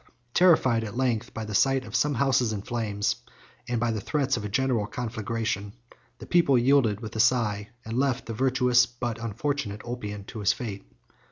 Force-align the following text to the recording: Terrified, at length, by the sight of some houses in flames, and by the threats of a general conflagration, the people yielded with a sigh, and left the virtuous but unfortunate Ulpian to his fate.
Terrified, 0.33 0.83
at 0.83 0.97
length, 0.97 1.31
by 1.31 1.45
the 1.45 1.53
sight 1.53 1.85
of 1.85 1.95
some 1.95 2.15
houses 2.15 2.51
in 2.51 2.63
flames, 2.63 3.17
and 3.69 3.79
by 3.79 3.91
the 3.91 4.01
threats 4.01 4.35
of 4.35 4.43
a 4.43 4.49
general 4.49 4.87
conflagration, 4.87 5.73
the 6.17 6.25
people 6.25 6.57
yielded 6.57 7.01
with 7.01 7.15
a 7.15 7.19
sigh, 7.19 7.69
and 7.85 7.95
left 7.99 8.25
the 8.25 8.33
virtuous 8.33 8.87
but 8.87 9.21
unfortunate 9.23 9.83
Ulpian 9.85 10.23
to 10.25 10.39
his 10.39 10.53
fate. 10.53 10.87